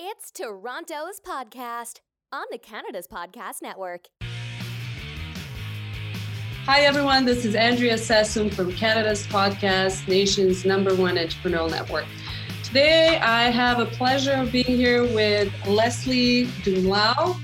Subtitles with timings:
[0.00, 1.98] It's Toronto's podcast
[2.32, 4.06] on the Canada's Podcast Network.
[6.66, 7.24] Hi, everyone.
[7.24, 12.04] This is Andrea Sassoon from Canada's Podcast, nation's number one entrepreneurial network.
[12.62, 17.36] Today, I have a pleasure of being here with Leslie Dumlau.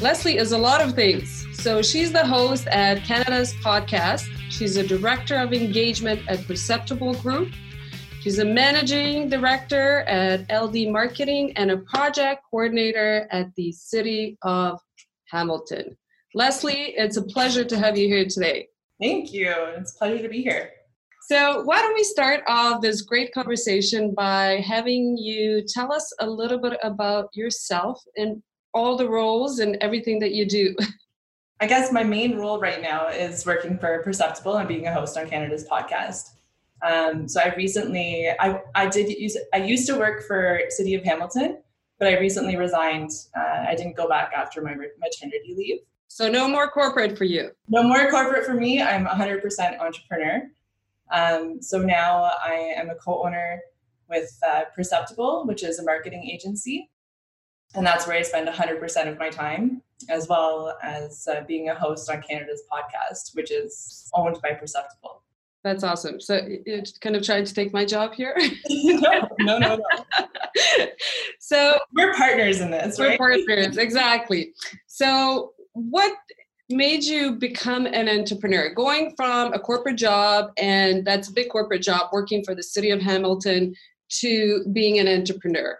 [0.00, 1.46] Leslie is a lot of things.
[1.52, 4.26] So, she's the host at Canada's Podcast.
[4.50, 7.52] She's a director of engagement at Perceptible Group.
[8.24, 14.80] She's a managing director at LD Marketing and a project coordinator at the City of
[15.28, 15.94] Hamilton.
[16.34, 18.68] Leslie, it's a pleasure to have you here today.
[18.98, 19.52] Thank you.
[19.76, 20.70] It's a pleasure to be here.
[21.28, 26.26] So, why don't we start off this great conversation by having you tell us a
[26.26, 30.74] little bit about yourself and all the roles and everything that you do?
[31.60, 35.18] I guess my main role right now is working for Perceptible and being a host
[35.18, 36.30] on Canada's podcast.
[36.84, 41.02] Um, so I recently, I, I did use, I used to work for City of
[41.02, 41.62] Hamilton,
[41.98, 43.10] but I recently resigned.
[43.36, 45.78] Uh, I didn't go back after my maternity leave.
[46.08, 47.50] So no more corporate for you.
[47.68, 48.82] No more corporate for me.
[48.82, 50.42] I'm 100% entrepreneur.
[51.10, 53.60] Um, so now I am a co-owner
[54.08, 56.90] with uh, Perceptible, which is a marketing agency.
[57.74, 61.74] And that's where I spend 100% of my time, as well as uh, being a
[61.74, 65.23] host on Canada's podcast, which is owned by Perceptible.
[65.64, 66.20] That's awesome.
[66.20, 68.36] So you're kind of trying to take my job here?
[68.68, 70.26] no, no, no, no.
[71.40, 73.18] so we're partners in this, we're right?
[73.18, 74.52] partners, exactly.
[74.86, 76.12] So what
[76.68, 78.74] made you become an entrepreneur?
[78.74, 82.90] Going from a corporate job, and that's a big corporate job, working for the city
[82.90, 83.74] of Hamilton,
[84.20, 85.78] to being an entrepreneur?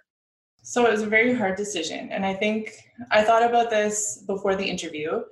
[0.62, 2.10] So it was a very hard decision.
[2.10, 2.72] And I think
[3.10, 5.22] I thought about this before the interview.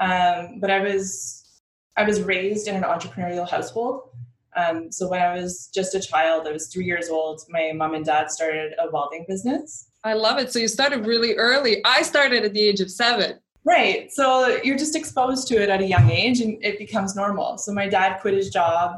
[0.00, 1.39] Um, but I was
[1.96, 4.10] I was raised in an entrepreneurial household.
[4.56, 7.94] Um, so when I was just a child, I was three years old, my mom
[7.94, 9.90] and dad started a welding business.
[10.02, 10.52] I love it.
[10.52, 11.82] So you started really early.
[11.84, 13.38] I started at the age of seven.
[13.64, 14.10] Right.
[14.10, 17.58] So you're just exposed to it at a young age and it becomes normal.
[17.58, 18.96] So my dad quit his job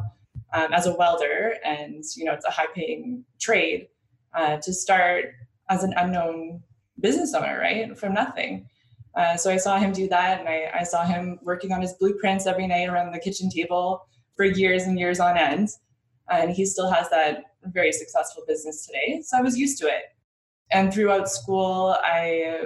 [0.55, 3.89] um, as a welder and, you know, it's a high paying trade
[4.35, 5.35] uh, to start
[5.69, 6.63] as an unknown
[7.01, 7.99] business owner, right?
[7.99, 8.69] From nothing.
[9.15, 11.93] Uh, so I saw him do that, and I, I, saw him working on his
[11.95, 14.07] blueprints every night around the kitchen table
[14.37, 15.69] for years and years on end.
[16.31, 19.21] And he still has that very successful business today.
[19.23, 20.05] So I was used to it.
[20.71, 22.63] And throughout school, I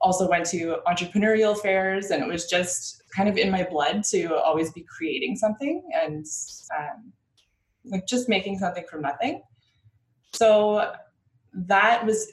[0.00, 4.34] also went to entrepreneurial fairs, and it was just kind of in my blood to
[4.36, 6.24] always be creating something and
[6.78, 7.12] um,
[7.84, 9.42] like just making something from nothing.
[10.32, 10.92] So
[11.52, 12.32] that was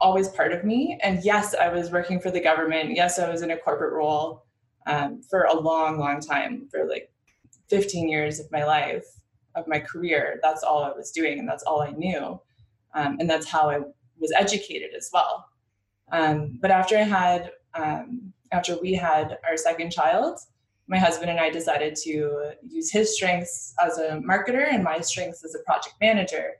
[0.00, 0.98] always part of me.
[1.02, 2.94] And yes, I was working for the government.
[2.94, 4.44] Yes, I was in a corporate role
[4.86, 7.12] um, for a long, long time, for like
[7.68, 9.06] 15 years of my life,
[9.54, 10.40] of my career.
[10.42, 12.40] That's all I was doing, and that's all I knew.
[12.94, 13.80] Um, and that's how I
[14.18, 15.46] was educated as well.
[16.12, 20.40] Um, but after I had, um, after we had our second child,
[20.88, 25.44] my husband and I decided to use his strengths as a marketer and my strengths
[25.44, 26.54] as a project manager.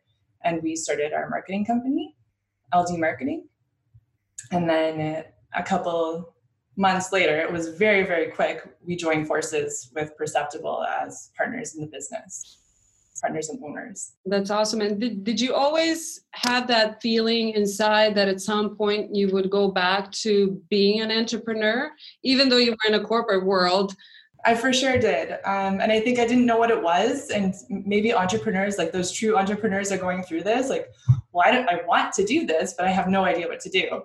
[0.44, 2.14] And we started our marketing company.
[2.74, 3.48] LD marketing.
[4.52, 6.34] And then a couple
[6.76, 8.62] months later, it was very, very quick.
[8.84, 12.58] We joined forces with Perceptible as partners in the business,
[13.20, 14.12] partners and owners.
[14.26, 14.80] That's awesome.
[14.80, 19.50] And did, did you always have that feeling inside that at some point you would
[19.50, 21.90] go back to being an entrepreneur,
[22.22, 23.94] even though you were in a corporate world?
[24.44, 25.32] I for sure did.
[25.44, 27.28] Um, and I think I didn't know what it was.
[27.30, 30.70] And maybe entrepreneurs, like those true entrepreneurs, are going through this.
[30.70, 30.88] Like,
[31.32, 34.02] why do I want to do this, but I have no idea what to do.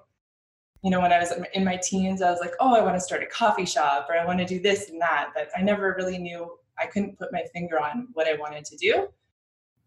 [0.83, 2.99] You know, when I was in my teens, I was like, oh, I want to
[2.99, 5.31] start a coffee shop or I want to do this and that.
[5.33, 8.77] But I never really knew, I couldn't put my finger on what I wanted to
[8.77, 9.07] do.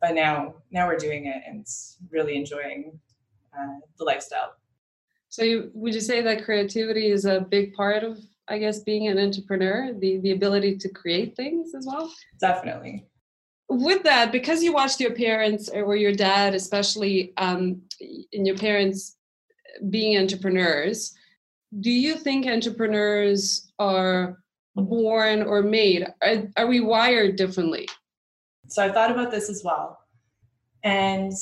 [0.00, 1.66] But now, now we're doing it and
[2.10, 2.98] really enjoying
[3.56, 4.54] uh, the lifestyle.
[5.28, 9.08] So, you, would you say that creativity is a big part of, I guess, being
[9.08, 12.12] an entrepreneur, the, the ability to create things as well?
[12.40, 13.06] Definitely
[13.68, 17.82] with that, because you watched your parents or your dad, especially, um,
[18.32, 19.16] and your parents
[19.90, 21.14] being entrepreneurs,
[21.80, 24.38] do you think entrepreneurs are
[24.74, 26.06] born or made?
[26.22, 27.88] Are, are we wired differently?
[28.68, 29.98] So I thought about this as well.
[30.82, 31.32] And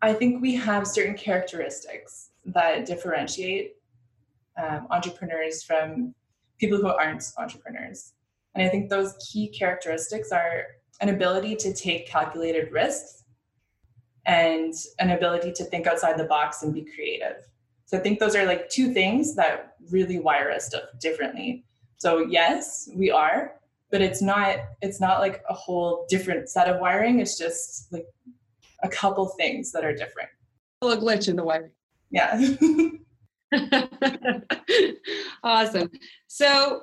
[0.00, 3.74] I think we have certain characteristics that differentiate
[4.62, 6.14] um, entrepreneurs from
[6.58, 8.12] people who aren't entrepreneurs.
[8.54, 10.66] And I think those key characteristics are
[11.02, 13.24] an ability to take calculated risks
[14.24, 17.42] and an ability to think outside the box and be creative.
[17.86, 21.64] So I think those are like two things that really wire us differently.
[21.98, 23.54] So yes, we are,
[23.90, 27.18] but it's not it's not like a whole different set of wiring.
[27.18, 28.06] It's just like
[28.84, 30.28] a couple things that are different.
[30.82, 31.72] A little glitch in the wiring.
[32.10, 32.40] Yeah.
[35.42, 35.90] awesome.
[36.28, 36.82] So,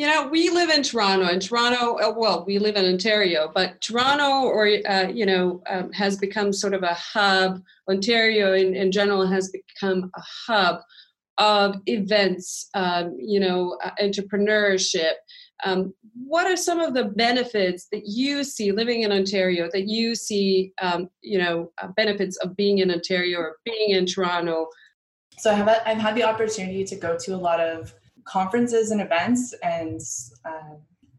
[0.00, 3.82] you know, we live in Toronto, and Toronto, uh, well, we live in Ontario, but
[3.82, 7.60] Toronto, or uh, you know, um, has become sort of a hub.
[7.86, 10.80] Ontario, in, in general, has become a hub
[11.36, 15.16] of events, um, you know, uh, entrepreneurship.
[15.66, 19.68] Um, what are some of the benefits that you see living in Ontario?
[19.70, 24.06] That you see, um, you know, uh, benefits of being in Ontario or being in
[24.06, 24.68] Toronto?
[25.36, 27.92] So I have I've had the opportunity to go to a lot of
[28.30, 30.00] conferences and events, and
[30.44, 30.74] uh,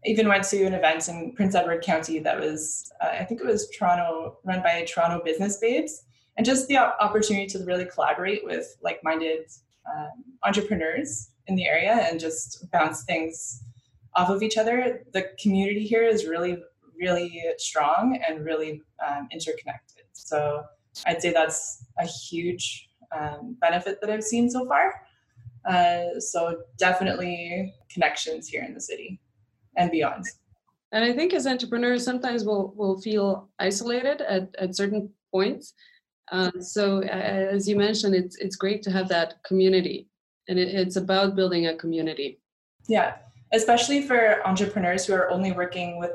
[0.06, 3.48] even went to an event in Prince Edward County that was uh, I think it
[3.48, 6.04] was Toronto run by Toronto Business Babes,
[6.38, 9.46] and just the opportunity to really collaborate with like-minded
[9.92, 13.64] um, entrepreneurs in the area and just bounce things
[14.16, 15.04] off of each other.
[15.14, 16.64] The community here is really,
[17.00, 20.04] really strong and really um, interconnected.
[20.14, 20.64] So
[21.06, 24.94] I'd say that's a huge um, benefit that I've seen so far.
[25.66, 29.20] Uh, so definitely connections here in the city
[29.78, 30.26] and beyond.
[30.92, 35.74] And I think as entrepreneurs, sometimes we'll, we'll feel isolated at, at certain points.
[36.32, 40.08] Um, so as you mentioned, it's it's great to have that community,
[40.48, 42.40] and it, it's about building a community.
[42.88, 43.18] Yeah,
[43.52, 46.12] especially for entrepreneurs who are only working with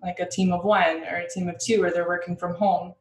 [0.00, 2.94] like a team of one or a team of two, or they're working from home.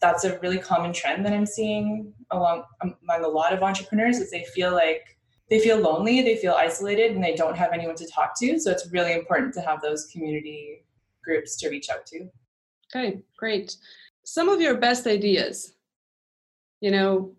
[0.00, 4.18] That's a really common trend that I'm seeing along among a lot of entrepreneurs.
[4.18, 5.17] Is they feel like
[5.50, 8.58] they feel lonely, they feel isolated, and they don't have anyone to talk to.
[8.58, 10.84] So it's really important to have those community
[11.24, 12.28] groups to reach out to.
[12.94, 13.76] Okay, great.
[14.24, 15.72] Some of your best ideas
[16.80, 17.32] you know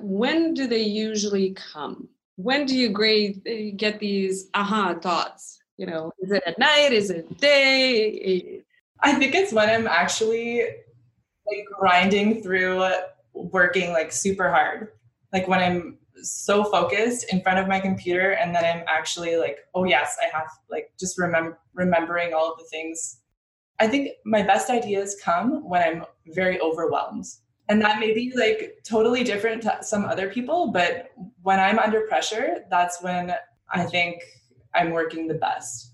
[0.00, 6.12] when do they usually come when do you grade, get these aha thoughts you know
[6.20, 8.62] is it at night is it day
[9.00, 10.62] i think it's when i'm actually
[11.46, 12.88] like grinding through
[13.32, 14.88] working like super hard
[15.32, 19.58] like when i'm so focused in front of my computer and then i'm actually like
[19.74, 23.18] oh yes i have like just remember remembering all of the things.
[23.80, 27.26] I think my best ideas come when i'm very overwhelmed.
[27.68, 31.10] And that may be like totally different to some other people but
[31.42, 33.34] when i'm under pressure that's when
[33.70, 34.22] i think
[34.74, 35.93] i'm working the best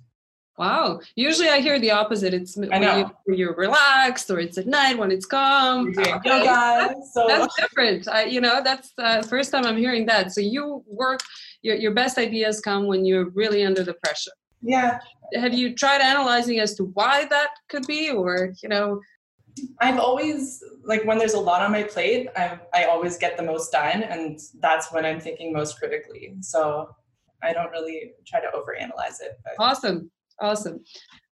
[0.60, 1.00] wow.
[1.16, 2.32] Usually i hear the opposite.
[2.34, 2.82] It's when
[3.26, 5.92] you, are relaxed or it's at night when it's calm.
[5.96, 8.06] Yoga, that's, so that's different.
[8.06, 10.32] I, you know that's the first time i'm hearing that.
[10.34, 11.20] So you work
[11.62, 14.36] your, your best ideas come when you're really under the pressure.
[14.62, 14.98] Yeah.
[15.34, 19.00] Have you tried analyzing as to why that could be or you know?
[19.80, 23.46] I've always like when there's a lot on my plate, I I always get the
[23.52, 26.34] most done, and that's when I'm thinking most critically.
[26.40, 26.94] So
[27.42, 29.32] I don't really try to overanalyze it.
[29.44, 29.54] But.
[29.58, 30.84] Awesome, awesome.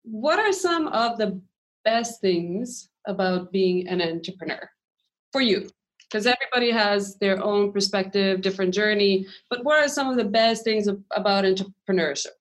[0.04, 1.42] What are some of the
[1.84, 4.70] best things about being an entrepreneur
[5.32, 5.70] for you?
[6.10, 9.26] Because everybody has their own perspective, different journey.
[9.50, 12.36] But what are some of the best things about entrepreneurship?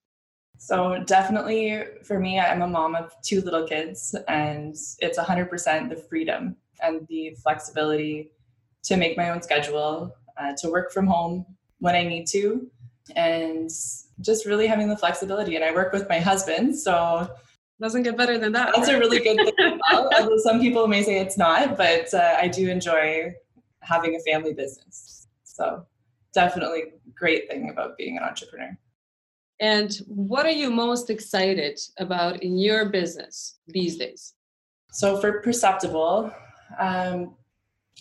[0.57, 5.95] So definitely for me, I'm a mom of two little kids, and it's 100% the
[5.95, 8.31] freedom and the flexibility
[8.83, 11.45] to make my own schedule, uh, to work from home
[11.79, 12.69] when I need to,
[13.15, 13.69] and
[14.21, 15.55] just really having the flexibility.
[15.55, 17.29] And I work with my husband, so
[17.81, 18.71] doesn't get better than that.
[18.75, 18.97] That's right?
[18.97, 19.79] a really good thing.
[19.93, 23.33] Although some people may say it's not, but uh, I do enjoy
[23.81, 25.27] having a family business.
[25.43, 25.85] So
[26.33, 28.77] definitely great thing about being an entrepreneur.
[29.59, 34.33] And what are you most excited about in your business these days?
[34.91, 36.31] So, for Perceptible,
[36.79, 37.35] um,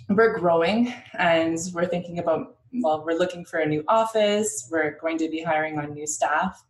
[0.09, 5.19] we're growing and we're thinking about, well, we're looking for a new office, we're going
[5.19, 6.64] to be hiring on new staff.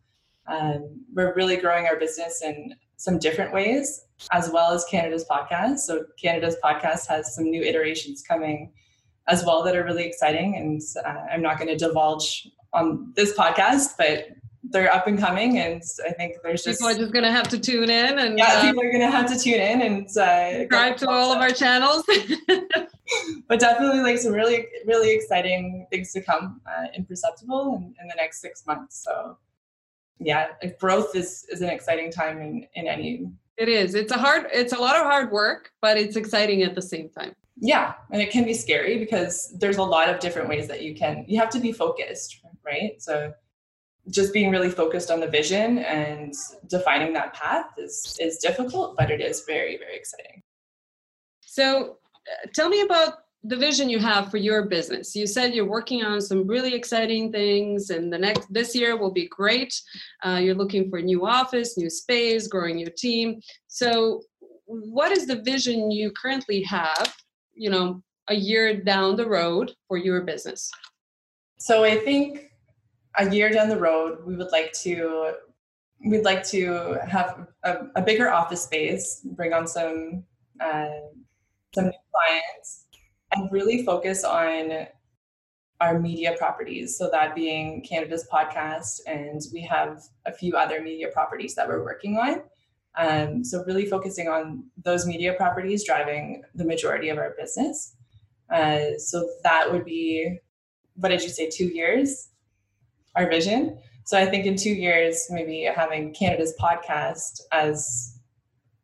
[0.47, 5.79] Um, we're really growing our business in some different ways, as well as Canada's podcast.
[5.79, 8.71] So, Canada's podcast has some new iterations coming
[9.27, 10.55] as well that are really exciting.
[10.55, 14.27] And uh, I'm not going to divulge on this podcast, but
[14.69, 17.59] they're up and coming, and I think there's just people are just gonna have to
[17.59, 20.97] tune in, and yeah, uh, people are gonna have to tune in and uh, subscribe
[20.97, 22.03] to all of our channels.
[23.47, 28.07] but definitely, like some really, really exciting things to come uh, in Perceptible in, in
[28.07, 29.03] the next six months.
[29.03, 29.37] So,
[30.19, 30.47] yeah,
[30.79, 33.29] growth is is an exciting time in in any.
[33.57, 33.95] It is.
[33.95, 34.47] It's a hard.
[34.51, 37.35] It's a lot of hard work, but it's exciting at the same time.
[37.57, 40.93] Yeah, and it can be scary because there's a lot of different ways that you
[40.93, 41.23] can.
[41.27, 43.01] You have to be focused, right?
[43.01, 43.33] So
[44.09, 46.33] just being really focused on the vision and
[46.67, 50.41] defining that path is is difficult but it is very very exciting.
[51.41, 51.97] So
[52.31, 53.13] uh, tell me about
[53.47, 55.15] the vision you have for your business.
[55.15, 59.11] You said you're working on some really exciting things and the next this year will
[59.11, 59.79] be great.
[60.25, 63.39] Uh, you're looking for a new office new space growing your team.
[63.67, 64.21] So
[64.65, 67.15] what is the vision you currently have
[67.53, 70.71] you know a year down the road for your business?
[71.59, 72.51] So I think
[73.17, 75.33] a year down the road, we would like to
[76.05, 80.23] we'd like to have a, a bigger office space, bring on some
[80.59, 80.89] uh,
[81.73, 82.85] some new clients,
[83.31, 84.87] and really focus on
[85.81, 86.97] our media properties.
[86.97, 91.83] So that being Canada's podcast, and we have a few other media properties that we're
[91.83, 92.43] working on.
[92.97, 97.95] Um, so really focusing on those media properties driving the majority of our business.
[98.49, 100.39] Uh, so that would be,
[100.95, 102.29] what did you say, two years?
[103.15, 103.79] Our vision.
[104.05, 108.19] So I think in two years, maybe having Canada's podcast as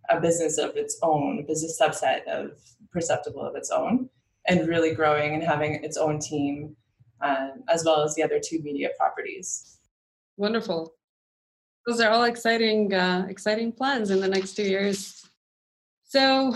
[0.10, 2.52] a business of its own, a business subset of
[2.92, 4.10] Perceptible of its own,
[4.48, 6.76] and really growing and having its own team,
[7.22, 9.78] uh, as well as the other two media properties.
[10.38, 10.94] Wonderful.
[11.88, 15.26] Those are all exciting, uh, exciting plans in the next two years.
[16.04, 16.56] So,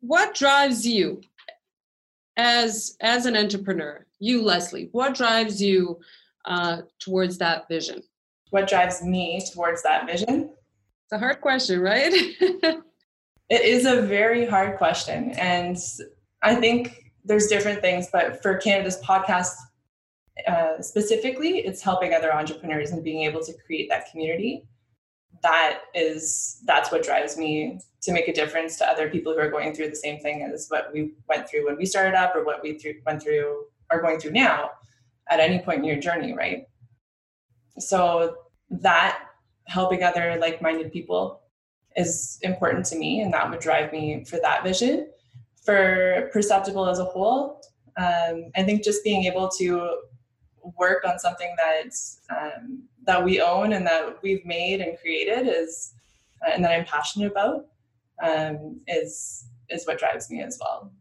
[0.00, 1.20] what drives you
[2.36, 4.06] as as an entrepreneur?
[4.18, 6.00] You, Leslie, what drives you
[6.46, 8.02] uh, towards that vision?
[8.50, 10.50] What drives me towards that vision?
[11.04, 12.12] It's a hard question, right?
[12.40, 12.82] it
[13.50, 15.32] is a very hard question.
[15.32, 15.76] And
[16.42, 19.54] I think there's different things, but for Canada's podcast
[20.46, 24.66] uh, specifically, it's helping other entrepreneurs and being able to create that community.
[25.42, 29.50] That is that's what drives me to make a difference to other people who are
[29.50, 32.44] going through the same thing as what we went through when we started up or
[32.44, 34.70] what we through, went through are going through now
[35.28, 36.66] at any point in your journey, right?
[37.78, 38.36] So
[38.70, 39.22] that
[39.66, 41.40] helping other like-minded people
[41.96, 45.08] is important to me and that would drive me for that vision
[45.64, 47.60] for perceptible as a whole
[47.96, 49.98] um, i think just being able to
[50.78, 55.94] work on something that's um, that we own and that we've made and created is
[56.46, 57.66] uh, and that i'm passionate about
[58.22, 60.92] um, is is what drives me as well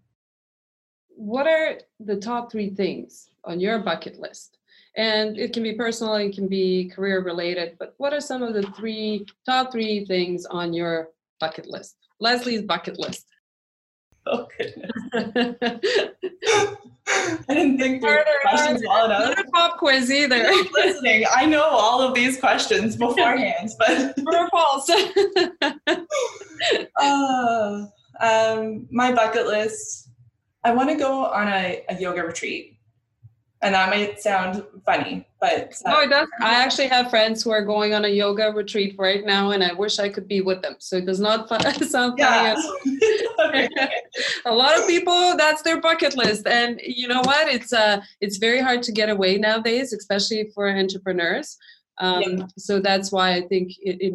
[1.09, 4.57] what are the top three things on your bucket list.
[4.97, 8.53] And it can be personal it can be career related but what are some of
[8.53, 11.09] the three top three things on your
[11.39, 11.97] bucket list?
[12.19, 13.25] Leslie's bucket list.
[14.27, 14.89] Oh goodness.
[17.07, 20.51] I didn't think through questions well enough not a pop quiz either.
[20.73, 21.25] Listening.
[21.31, 24.89] I know all of these questions beforehand but true or false.
[26.99, 27.85] Uh,
[28.19, 30.09] um, my bucket list
[30.63, 32.74] i want to go on a, a yoga retreat
[33.65, 36.27] and that might sound funny, but uh, no, it does.
[36.39, 39.73] I actually have friends who are going on a yoga retreat right now, and I
[39.73, 40.75] wish I could be with them.
[40.77, 41.49] So it does not
[41.83, 42.19] sound funny.
[42.19, 43.87] Yeah.
[44.45, 47.47] a lot of people that's their bucket list, and you know what?
[47.47, 51.57] It's uh, it's very hard to get away nowadays, especially for entrepreneurs.
[51.97, 52.45] Um, yeah.
[52.59, 54.13] So that's why I think it, it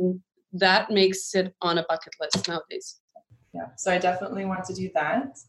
[0.53, 3.01] that makes it on a bucket list nowadays.
[3.53, 3.67] Yeah.
[3.77, 5.41] So I definitely want to do that.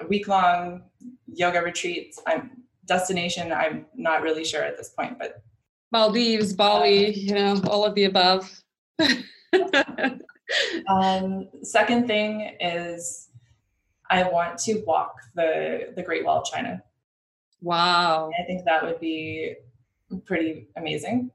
[0.00, 0.82] A week long
[1.26, 2.20] yoga retreats.
[2.26, 2.50] I'm
[2.88, 5.42] destination, I'm not really sure at this point, but
[5.92, 8.62] Maldives, Bali, you know, all of the above.
[10.88, 13.28] um, second thing is
[14.10, 16.82] I want to walk the the Great Wall of China.
[17.60, 18.30] Wow.
[18.38, 19.54] I think that would be
[20.24, 21.30] pretty amazing.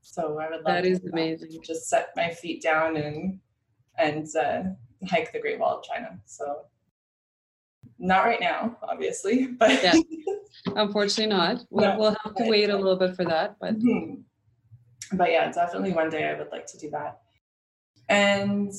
[0.00, 1.60] So I would love that is amazing.
[1.62, 3.40] Just set my feet down and
[3.98, 4.62] and uh,
[5.08, 6.18] hike the Great Wall of China.
[6.26, 6.66] So
[7.98, 9.94] not right now, obviously, but yeah.
[10.66, 11.64] Unfortunately not.
[11.70, 15.16] We'll, no, we'll have to wait a little bit for that, but mm-hmm.
[15.16, 17.20] but yeah, definitely one day I would like to do that.
[18.08, 18.72] And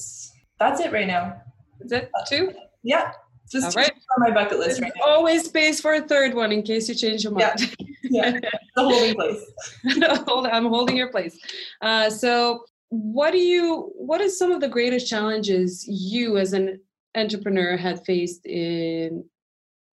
[0.60, 1.42] that's it right now.
[1.82, 2.54] Is it two?
[2.84, 3.12] Yeah,
[3.52, 3.92] just right.
[3.92, 5.12] on my bucket list There's right now.
[5.12, 7.76] Always space for a third one in case you change your mind.
[8.04, 8.50] Yeah, yeah.
[8.76, 9.44] the holding place.
[10.52, 11.38] I'm holding your place.
[11.82, 13.92] Uh, so, what do you?
[13.96, 16.80] What is some of the greatest challenges you, as an
[17.16, 19.24] entrepreneur had faced in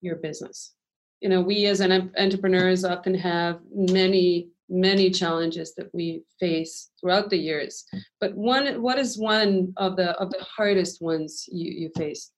[0.00, 0.74] your business?
[1.20, 7.28] You know, we as an entrepreneurs often have many, many challenges that we face throughout
[7.28, 7.84] the years.
[8.20, 12.32] But one, what is one of the of the hardest ones you you face?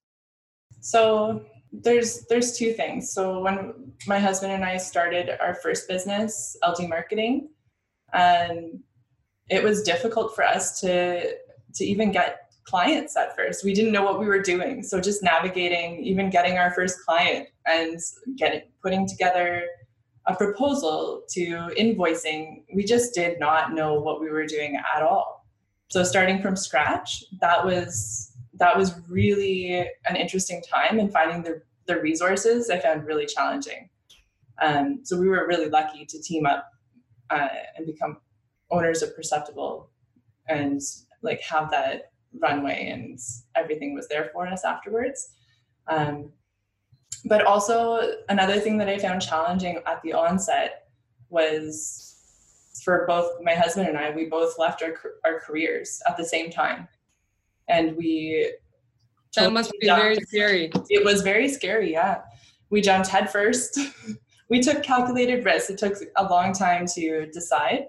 [0.80, 3.12] So there's there's two things.
[3.12, 7.48] So when my husband and I started our first business, LD Marketing,
[8.12, 8.80] and
[9.48, 11.34] it was difficult for us to
[11.74, 13.64] to even get clients at first.
[13.64, 14.83] We didn't know what we were doing.
[14.83, 17.99] So just navigating, even getting our first client and
[18.37, 19.64] getting putting together
[20.26, 25.45] a proposal to invoicing, we just did not know what we were doing at all.
[25.88, 31.62] So starting from scratch, that was that was really an interesting time and finding the,
[31.87, 33.88] the resources I found really challenging.
[34.61, 36.69] Um, so we were really lucky to team up
[37.31, 38.19] uh, and become
[38.71, 39.90] owners of Perceptible
[40.49, 40.81] and
[41.23, 43.18] like have that runway and
[43.54, 45.32] everything was there for us afterwards.
[45.88, 46.30] Um,
[47.24, 50.88] but also another thing that I found challenging at the onset
[51.28, 52.12] was
[52.82, 56.50] for both my husband and I, we both left our our careers at the same
[56.50, 56.88] time,
[57.68, 58.52] and we.
[59.36, 60.02] That must be jumped.
[60.02, 60.72] very scary.
[60.90, 61.92] It was very scary.
[61.92, 62.20] Yeah,
[62.70, 63.78] we jumped headfirst.
[64.50, 65.70] we took calculated risks.
[65.70, 67.86] It took a long time to decide,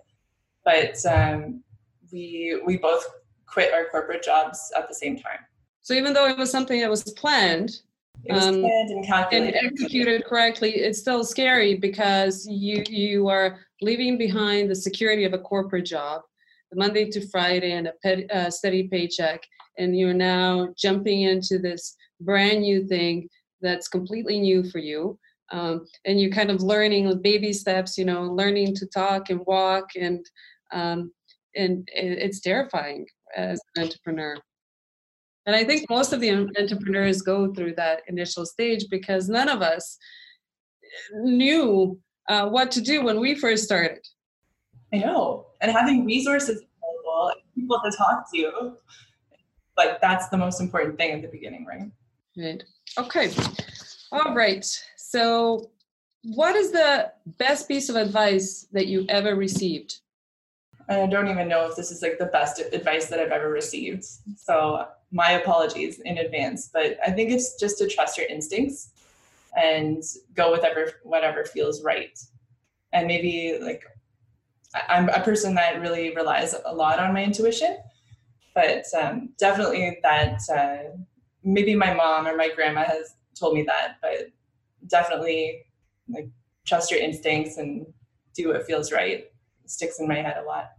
[0.63, 1.63] but um,
[2.11, 3.05] we we both
[3.45, 5.39] quit our corporate jobs at the same time.
[5.81, 7.81] So even though it was something that was planned,
[8.25, 13.27] it was um, planned and calculated and executed correctly, it's still scary because you you
[13.27, 16.21] are leaving behind the security of a corporate job,
[16.71, 19.41] the Monday to Friday, and a pet, uh, steady paycheck,
[19.77, 23.27] and you're now jumping into this brand new thing
[23.61, 25.19] that's completely new for you.
[25.51, 29.41] Um, and you're kind of learning with baby steps, you know, learning to talk and
[29.45, 30.25] walk, and
[30.71, 31.11] um,
[31.55, 33.05] and it's terrifying
[33.35, 34.37] as an entrepreneur.
[35.45, 39.61] And I think most of the entrepreneurs go through that initial stage because none of
[39.61, 39.97] us
[41.15, 41.99] knew
[42.29, 43.99] uh, what to do when we first started.
[44.93, 45.47] I know.
[45.61, 48.73] And having resources available, people to talk to,
[49.75, 51.91] like that's the most important thing at the beginning, right?
[52.37, 52.63] Right.
[52.97, 53.33] Okay.
[54.11, 54.65] All right.
[54.97, 55.71] So,
[56.23, 59.99] what is the best piece of advice that you ever received?
[60.89, 64.05] I don't even know if this is like the best advice that I've ever received.
[64.37, 68.89] So, my apologies in advance, but I think it's just to trust your instincts
[69.55, 72.17] and go with whatever whatever feels right.
[72.91, 73.83] And maybe like
[74.89, 77.77] I'm a person that really relies a lot on my intuition,
[78.55, 80.97] but um, definitely that uh,
[81.43, 84.31] maybe my mom or my grandma has told me that, but
[84.87, 85.61] definitely
[86.09, 86.29] like
[86.65, 87.85] trust your instincts and
[88.33, 89.31] do what feels right.
[89.73, 90.69] Sticks in my head a lot.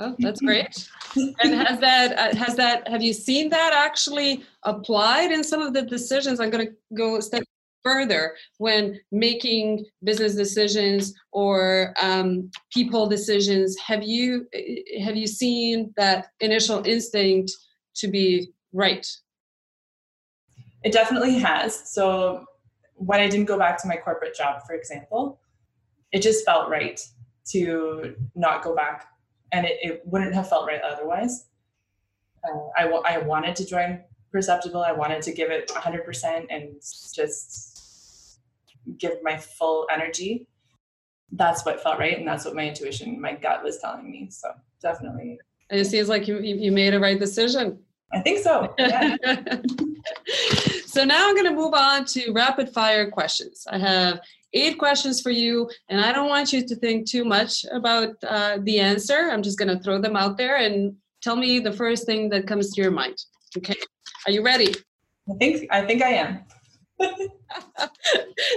[0.00, 0.88] Oh, that's great.
[1.16, 5.74] and has that uh, has that have you seen that actually applied in some of
[5.74, 6.40] the decisions?
[6.40, 7.42] I'm going to go a step
[7.82, 13.76] further when making business decisions or um, people decisions.
[13.78, 17.52] Have you eh, have you seen that initial instinct
[17.96, 19.06] to be right?
[20.84, 21.92] It definitely has.
[21.92, 22.46] So
[22.94, 25.40] when I didn't go back to my corporate job, for example,
[26.12, 27.00] it just felt right
[27.50, 29.08] to not go back
[29.52, 31.46] and it, it wouldn't have felt right otherwise.
[32.44, 34.82] Uh, I, w- I wanted to join Perceptible.
[34.82, 36.74] I wanted to give it 100% and
[37.14, 38.40] just
[38.98, 40.46] give my full energy.
[41.32, 42.18] That's what felt right.
[42.18, 44.28] And that's what my intuition, my gut was telling me.
[44.30, 44.50] So
[44.82, 45.38] definitely.
[45.70, 47.78] It seems like you, you made a right decision.
[48.12, 48.74] I think so.
[48.78, 49.16] Yeah.
[50.86, 53.66] so now I'm going to move on to rapid fire questions.
[53.70, 54.20] I have
[54.52, 58.58] eight questions for you, and I don't want you to think too much about uh,
[58.62, 59.30] the answer.
[59.30, 62.46] I'm just going to throw them out there and tell me the first thing that
[62.46, 63.16] comes to your mind.
[63.56, 63.76] Okay,
[64.26, 64.74] are you ready?
[65.30, 66.40] I think I think I am.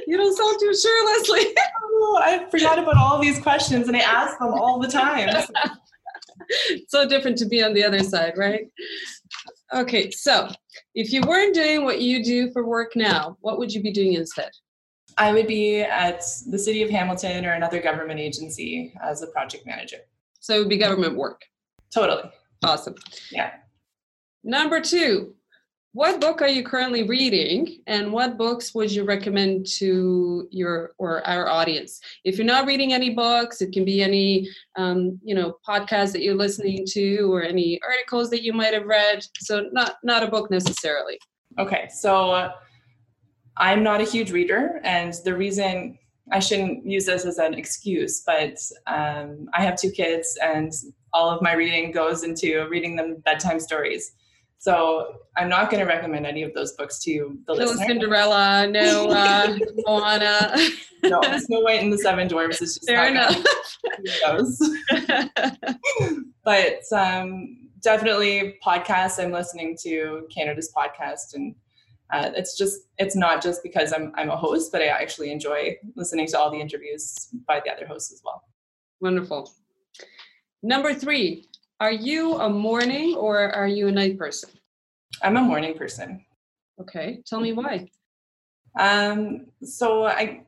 [0.08, 1.54] you don't sound too sure, Leslie.
[1.84, 5.30] oh, I forgot about all these questions, and I ask them all the time.
[6.88, 8.68] so different to be on the other side, right?
[9.74, 10.50] Okay, so
[10.96, 14.14] if you weren't doing what you do for work now, what would you be doing
[14.14, 14.52] instead?
[15.22, 19.68] I would be at the city of Hamilton or another government agency as a project
[19.68, 19.98] manager.
[20.40, 21.44] So it would be government work.
[21.94, 22.24] Totally.
[22.64, 22.96] Awesome.
[23.32, 23.52] Yeah.
[24.44, 25.36] Number two,
[25.94, 31.24] what book are you currently reading and what books would you recommend to your or
[31.28, 35.58] our audience if you're not reading any books it can be any um, you know
[35.68, 39.98] podcast that you're listening to or any articles that you might have read so not
[40.02, 41.20] not a book necessarily
[41.60, 42.50] okay so
[43.58, 45.98] I'm not a huge reader, and the reason
[46.32, 50.72] I shouldn't use this as an excuse, but um, I have two kids, and
[51.14, 54.14] all of my reading goes into reading them bedtime stories.
[54.62, 57.88] So I'm not going to recommend any of those books to the no listener.
[57.88, 60.56] Cinderella, no uh, Moana.
[61.04, 63.44] no, Snow White and the Seven Dwarfs is just fair enough.
[66.44, 69.22] but um, definitely podcasts.
[69.22, 71.56] I'm listening to Canada's podcast and
[72.12, 75.78] uh, it's just it's not just because I'm I'm a host, but I actually enjoy
[75.96, 78.44] listening to all the interviews by the other hosts as well.
[79.00, 79.52] Wonderful.
[80.64, 84.50] Number three, are you a morning or are you a night person?
[85.24, 86.26] I'm a morning person.
[86.80, 87.90] Okay, tell me why.
[88.80, 90.44] Um, so I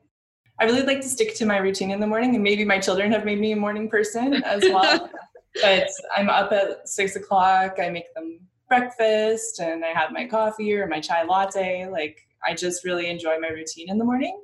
[0.60, 3.10] I really like to stick to my routine in the morning, and maybe my children
[3.12, 5.10] have made me a morning person as well.
[5.62, 7.78] but I'm up at six o'clock.
[7.80, 11.86] I make them breakfast and I have my coffee or my chai latte.
[11.88, 14.40] Like I just really enjoy my routine in the morning.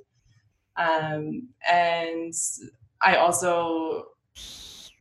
[0.76, 2.32] Um, and
[3.02, 4.06] I also,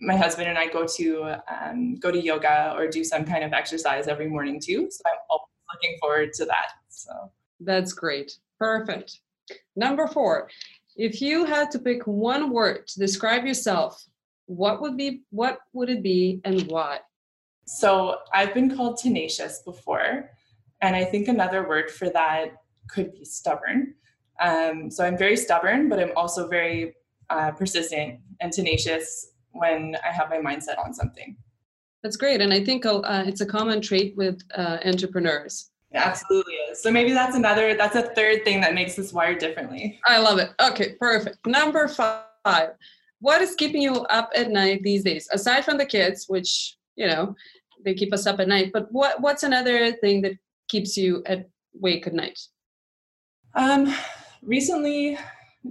[0.02, 3.54] my husband and I go to um, go to yoga or do some kind of
[3.54, 4.90] exercise every morning too.
[4.90, 6.72] So I'm always looking forward to that.
[6.90, 8.38] So that's great.
[8.58, 9.20] Perfect.
[9.76, 10.50] Number four,
[10.96, 14.06] if you had to pick one word to describe yourself,
[14.46, 17.00] what would be what would it be and why?
[17.78, 20.32] So I've been called tenacious before,
[20.82, 22.54] and I think another word for that
[22.90, 23.94] could be stubborn.
[24.42, 26.96] Um, so I'm very stubborn, but I'm also very
[27.30, 31.38] uh, persistent and tenacious when I have my mindset on something.
[32.02, 35.70] That's great, and I think uh, it's a common trait with uh, entrepreneurs.
[35.92, 36.82] It absolutely is.
[36.82, 40.00] So maybe that's another, that's a third thing that makes us wired differently.
[40.08, 40.52] I love it.
[40.62, 41.46] Okay, perfect.
[41.46, 42.72] Number five.
[43.20, 45.28] What is keeping you up at night these days?
[45.32, 47.36] Aside from the kids, which, you know,
[47.84, 50.34] they keep us up at night, but what, what's another thing that
[50.68, 51.24] keeps you
[51.76, 52.40] awake at night?
[53.56, 53.94] Um,
[54.42, 55.18] recently,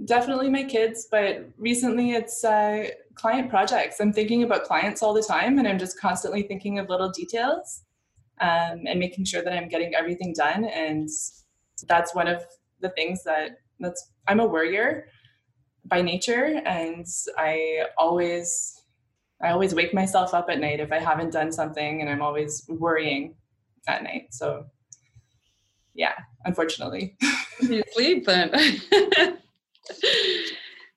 [0.05, 3.99] definitely my kids, but recently it's uh, client projects.
[3.99, 7.83] I'm thinking about clients all the time and I'm just constantly thinking of little details
[8.41, 10.65] um, and making sure that I'm getting everything done.
[10.65, 11.09] And
[11.87, 12.43] that's one of
[12.81, 15.07] the things that that's I'm a worrier
[15.85, 17.05] by nature, and
[17.37, 18.78] I always
[19.41, 22.65] I always wake myself up at night if I haven't done something, and I'm always
[22.67, 23.35] worrying
[23.87, 24.27] at night.
[24.31, 24.65] So
[25.93, 26.13] yeah,
[26.45, 27.15] unfortunately.
[27.61, 28.51] you sleep then.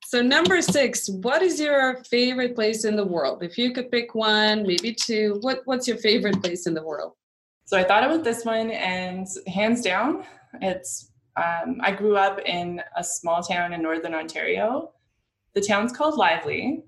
[0.04, 3.42] so number six, what is your favorite place in the world?
[3.42, 7.14] If you could pick one, maybe two, what what's your favorite place in the world?
[7.64, 10.24] So I thought about this one, and hands down,
[10.60, 11.08] it's.
[11.34, 14.92] Um, I grew up in a small town in northern Ontario.
[15.54, 16.84] The town's called Lively.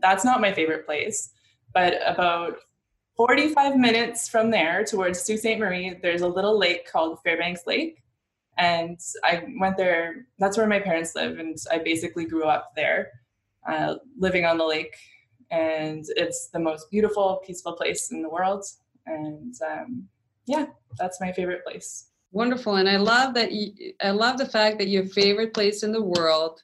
[0.00, 1.30] That's not my favorite place,
[1.74, 2.56] but about
[3.16, 5.58] 45 minutes from there towards Sault Ste.
[5.58, 8.02] Marie, there's a little lake called Fairbanks Lake.
[8.58, 11.38] And I went there, that's where my parents live.
[11.38, 13.10] And I basically grew up there,
[13.66, 14.94] uh, living on the lake.
[15.50, 18.64] And it's the most beautiful, peaceful place in the world.
[19.06, 20.08] And um,
[20.46, 20.66] yeah,
[20.98, 22.06] that's my favorite place.
[22.32, 23.52] Wonderful, and I love that.
[23.52, 26.62] You, I love the fact that your favorite place in the world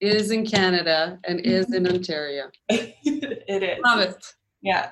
[0.00, 2.50] is in Canada and is in Ontario.
[2.68, 3.78] it is.
[3.84, 4.34] Love it.
[4.62, 4.90] Yeah.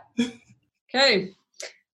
[0.88, 1.31] Okay.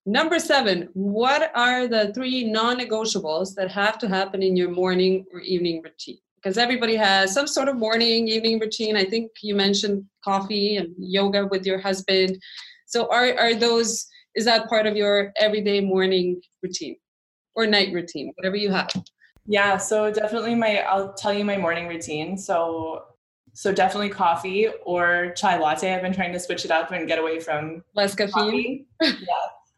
[0.06, 5.24] Number seven, what are the three non negotiables that have to happen in your morning
[5.32, 6.18] or evening routine?
[6.36, 8.96] Because everybody has some sort of morning, evening routine.
[8.96, 12.38] I think you mentioned coffee and yoga with your husband.
[12.86, 16.96] So, are, are those is that part of your everyday morning routine
[17.54, 18.90] or night routine whatever you have
[19.46, 22.36] yeah so definitely my i'll tell you my morning routine.
[22.38, 23.04] So
[23.52, 25.94] so definitely coffee or chai latte.
[25.94, 28.86] I've been trying to switch it up and get away from less caffeine?
[29.00, 29.10] yeah.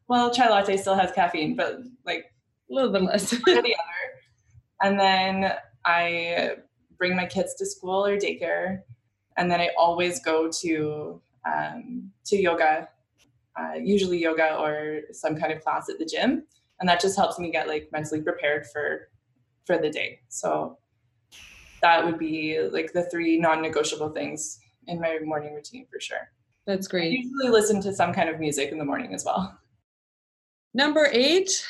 [0.09, 2.33] Well chai latte still has caffeine but like
[2.71, 3.31] a little bit less.
[3.47, 3.73] the other.
[4.83, 5.53] And then
[5.85, 6.57] i
[6.99, 8.81] bring my kids to school or daycare
[9.37, 12.89] and then i always go to um, to yoga.
[13.59, 16.43] Uh, usually yoga or some kind of class at the gym
[16.81, 19.09] and that just helps me get like mentally prepared for
[19.67, 20.79] for the day so
[21.83, 26.31] that would be like the three non-negotiable things in my morning routine for sure
[26.67, 29.59] that's great I usually listen to some kind of music in the morning as well
[30.75, 31.65] number eight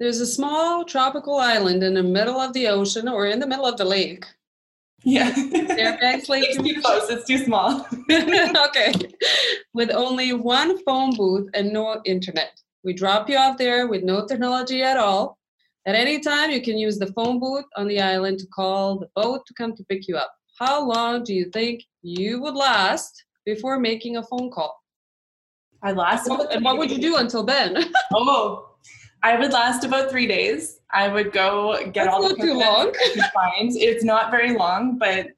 [0.00, 3.66] there's a small tropical island in the middle of the ocean or in the middle
[3.66, 4.24] of the lake
[5.04, 5.30] yeah.
[5.32, 6.44] Fairbanks Lake.
[6.48, 7.10] It's too close.
[7.10, 7.86] It's too small.
[8.10, 8.92] okay.
[9.72, 12.60] With only one phone booth and no internet.
[12.82, 15.38] We drop you off there with no technology at all.
[15.86, 19.08] At any time, you can use the phone booth on the island to call the
[19.14, 20.34] boat to come to pick you up.
[20.58, 24.82] How long do you think you would last before making a phone call?
[25.82, 26.26] I last.
[26.26, 27.92] and what would you do until then?
[28.14, 28.70] oh,
[29.22, 30.80] I would last about three days.
[30.90, 32.94] I would go get That's all not the too long.
[33.34, 33.76] find.
[33.76, 35.28] It's not very long, but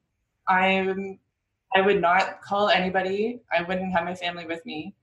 [0.47, 1.19] I'm
[1.75, 3.41] I would not call anybody.
[3.51, 4.95] I wouldn't have my family with me.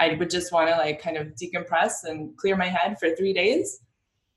[0.00, 3.32] I would just want to like kind of decompress and clear my head for three
[3.32, 3.80] days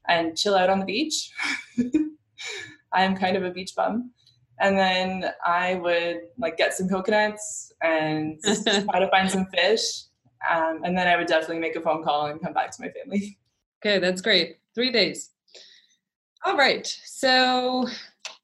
[0.08, 1.32] and chill out on the beach.
[2.94, 4.12] I'm kind of a beach bum.
[4.60, 10.04] And then I would like get some coconuts and try to find some fish.
[10.50, 12.90] Um, and then I would definitely make a phone call and come back to my
[12.90, 13.38] family.
[13.84, 14.60] Okay, that's great.
[14.76, 15.32] Three days.
[16.46, 16.86] All right.
[17.06, 17.88] So,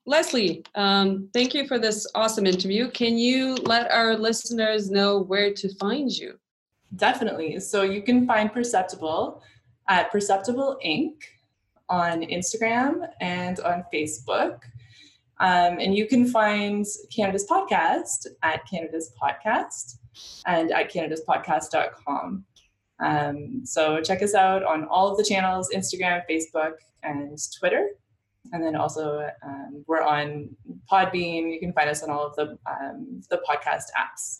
[0.06, 2.89] Leslie, um, thank you for this awesome interview.
[2.91, 6.39] Can you let our listeners know where to find you?
[6.95, 7.60] Definitely.
[7.60, 9.41] So, you can find Perceptible
[9.89, 11.15] at Perceptible Inc.
[11.89, 14.60] on Instagram and on Facebook.
[15.39, 19.95] Um, and you can find Canada's podcast at Canada's Podcast
[20.45, 22.45] and at canadaspodcast.com.
[23.02, 26.73] Um, so check us out on all of the channels Instagram, Facebook,
[27.04, 27.91] and Twitter.
[28.52, 30.49] And then also, um, we're on
[30.91, 31.54] Podbean.
[31.54, 34.39] You can find us on all of the um, the podcast apps.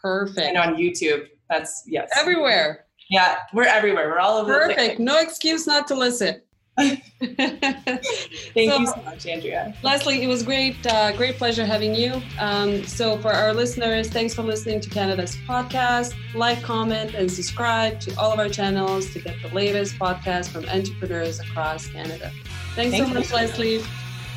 [0.00, 0.38] Perfect.
[0.38, 1.26] And on YouTube.
[1.48, 2.10] That's yes.
[2.16, 2.86] Everywhere.
[3.10, 4.08] Yeah, we're everywhere.
[4.08, 4.68] We're all over.
[4.68, 5.00] Perfect.
[5.00, 6.40] No excuse not to listen.
[6.80, 9.74] Thank so, you so much, Andrea.
[9.82, 12.22] Leslie, it was great, uh, great pleasure having you.
[12.38, 16.14] Um, so, for our listeners, thanks for listening to Canada's podcast.
[16.34, 20.64] Like, comment, and subscribe to all of our channels to get the latest podcast from
[20.66, 22.32] entrepreneurs across Canada.
[22.74, 23.36] Thanks Thank so much, you.
[23.36, 23.84] Leslie.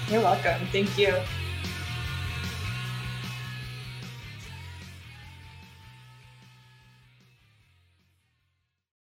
[0.10, 0.68] You're welcome.
[0.72, 1.16] Thank you.